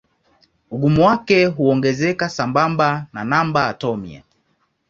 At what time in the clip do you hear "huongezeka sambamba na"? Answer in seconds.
1.45-3.23